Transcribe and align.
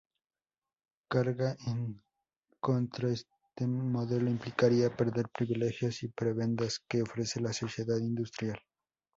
Cargar 1.11 1.57
contra 2.59 3.09
ese 3.11 3.27
modelo 3.67 4.31
implicaría 4.31 4.89
perder 4.89 5.29
privilegios 5.29 6.01
y 6.01 6.07
prebendas 6.07 6.79
que 6.89 7.03
ofrece 7.03 7.39
la 7.39 7.53
sociedad 7.53 7.97
industrial. 7.99 8.57